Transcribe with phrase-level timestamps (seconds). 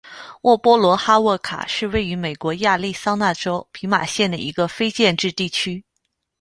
[0.41, 5.85] 沃波罗哈沃卡是位于美国亚利桑那州皮马县的一个非建制地区。